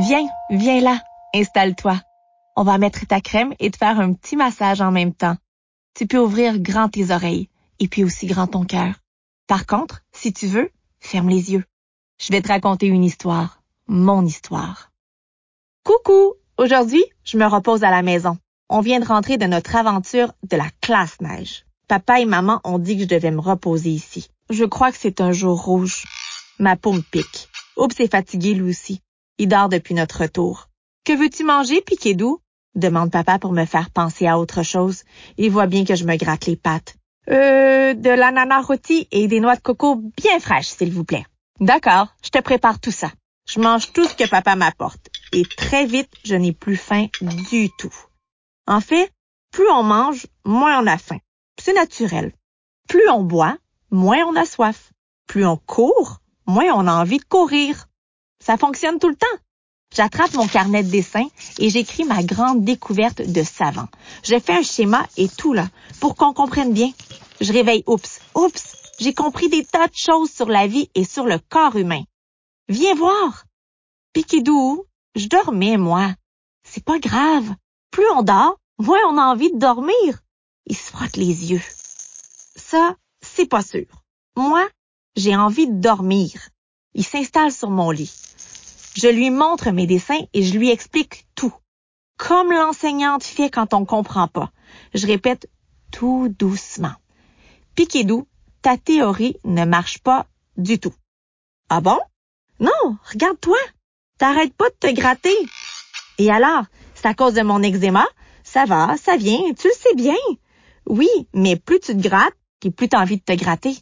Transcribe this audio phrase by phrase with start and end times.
[0.00, 0.98] Viens, viens là,
[1.34, 2.00] installe-toi.
[2.56, 5.36] On va mettre ta crème et te faire un petit massage en même temps.
[5.92, 8.94] Tu peux ouvrir grand tes oreilles et puis aussi grand ton cœur.
[9.46, 11.64] Par contre, si tu veux, ferme les yeux.
[12.18, 14.90] Je vais te raconter une histoire, mon histoire.
[15.84, 16.32] Coucou!
[16.56, 18.38] Aujourd'hui, je me repose à la maison.
[18.70, 21.66] On vient de rentrer de notre aventure de la classe neige.
[21.88, 24.30] Papa et maman ont dit que je devais me reposer ici.
[24.48, 26.06] Je crois que c'est un jour rouge.
[26.58, 27.50] Ma peau me pique.
[27.76, 29.02] Oups est fatigué lui aussi.
[29.40, 30.68] Il dort depuis notre retour.
[31.06, 32.42] Que veux-tu manger, Piquet-Doux?
[32.74, 35.02] demande papa pour me faire penser à autre chose.
[35.38, 36.96] Il voit bien que je me gratte les pattes.
[37.30, 41.24] Euh, de l'ananas rôti et des noix de coco bien fraîches, s'il vous plaît.
[41.58, 43.10] D'accord, je te prépare tout ça.
[43.48, 45.08] Je mange tout ce que papa m'apporte.
[45.32, 47.94] Et très vite, je n'ai plus faim du tout.
[48.66, 49.10] En fait,
[49.52, 51.18] plus on mange, moins on a faim.
[51.58, 52.34] C'est naturel.
[52.90, 53.56] Plus on boit,
[53.90, 54.92] moins on a soif.
[55.26, 57.86] Plus on court, moins on a envie de courir.
[58.44, 59.26] Ça fonctionne tout le temps.
[59.94, 61.26] J'attrape mon carnet de dessin
[61.58, 63.88] et j'écris ma grande découverte de savant.
[64.22, 65.68] Je fais un schéma et tout là,
[66.00, 66.90] pour qu'on comprenne bien.
[67.40, 68.20] Je réveille Oups.
[68.34, 72.02] Oups, j'ai compris des tas de choses sur la vie et sur le corps humain.
[72.68, 73.44] Viens voir.
[74.12, 74.84] Piquidou,
[75.16, 76.14] je dormais, moi.
[76.62, 77.54] C'est pas grave.
[77.90, 80.20] Plus on dort, moins on a envie de dormir.
[80.66, 81.62] Il se frotte les yeux.
[82.54, 83.86] Ça, c'est pas sûr.
[84.36, 84.68] Moi,
[85.16, 86.48] j'ai envie de dormir.
[86.94, 88.29] Il s'installe sur mon lit.
[88.94, 91.54] Je lui montre mes dessins et je lui explique tout.
[92.16, 94.52] Comme l'enseignante fait quand on comprend pas.
[94.94, 95.48] Je répète
[95.90, 96.94] tout doucement.
[97.74, 98.26] Piquidou,
[98.62, 100.94] ta théorie ne marche pas du tout.
[101.68, 101.98] Ah bon?
[102.58, 103.56] Non, regarde-toi.
[104.18, 105.34] T'arrêtes pas de te gratter.
[106.18, 108.06] Et alors, c'est à cause de mon eczéma?
[108.42, 110.16] Ça va, ça vient, tu le sais bien.
[110.84, 113.76] Oui, mais plus tu te grattes, et plus t'as envie de te gratter.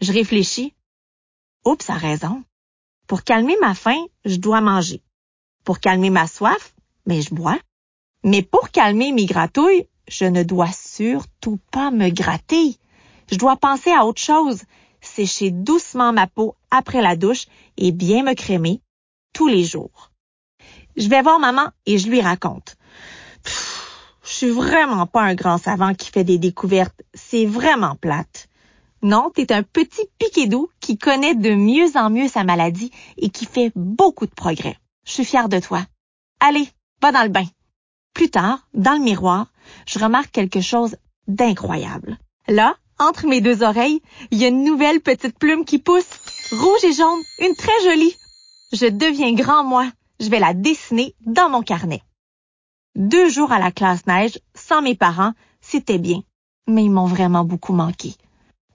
[0.00, 0.72] Je réfléchis.
[1.64, 2.42] Oups, a raison.
[3.06, 5.02] Pour calmer ma faim, je dois manger.
[5.64, 6.74] Pour calmer ma soif,
[7.06, 7.58] mais je bois.
[8.22, 12.78] Mais pour calmer mes gratouilles, je ne dois surtout pas me gratter.
[13.30, 14.62] Je dois penser à autre chose,
[15.00, 18.80] sécher doucement ma peau après la douche et bien me crémer
[19.32, 20.10] tous les jours.
[20.96, 22.76] Je vais voir maman et je lui raconte.
[23.44, 27.02] je suis vraiment pas un grand savant qui fait des découvertes.
[27.12, 28.48] C'est vraiment plate.
[29.02, 33.30] Non, t'es un petit piquet doux qui connaît de mieux en mieux sa maladie et
[33.30, 34.76] qui fait beaucoup de progrès.
[35.06, 35.80] Je suis fière de toi.
[36.40, 36.68] Allez,
[37.00, 37.46] va dans le bain.
[38.12, 39.46] Plus tard, dans le miroir,
[39.86, 40.96] je remarque quelque chose
[41.26, 42.18] d'incroyable.
[42.48, 46.84] Là, entre mes deux oreilles, il y a une nouvelle petite plume qui pousse, rouge
[46.84, 48.14] et jaune, une très jolie.
[48.74, 49.90] Je deviens grand moi.
[50.20, 52.02] Je vais la dessiner dans mon carnet.
[52.94, 56.22] Deux jours à la classe neige, sans mes parents, c'était bien,
[56.68, 58.14] mais ils m'ont vraiment beaucoup manqué.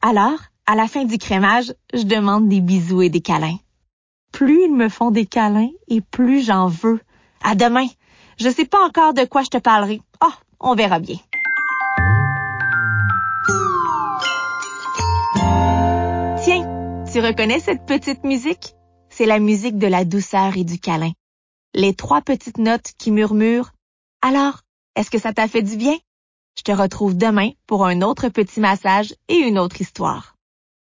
[0.02, 0.40] Alors,
[0.70, 3.58] à la fin du crémage, je demande des bisous et des câlins.
[4.32, 7.02] Plus ils me font des câlins et plus j'en veux.
[7.44, 7.88] À demain.
[8.38, 10.00] Je sais pas encore de quoi je te parlerai.
[10.24, 11.16] Oh, on verra bien.
[16.44, 18.76] Tiens, tu reconnais cette petite musique?
[19.10, 21.14] C'est la musique de la douceur et du câlin.
[21.74, 23.72] Les trois petites notes qui murmurent.
[24.22, 24.60] Alors,
[24.96, 25.98] est-ce que ça t'a fait du bien?
[26.56, 30.36] Je te retrouve demain pour un autre petit massage et une autre histoire.